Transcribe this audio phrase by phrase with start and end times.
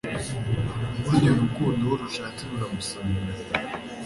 [1.03, 3.31] Burya Urukundo uwo rushatse ruramusanga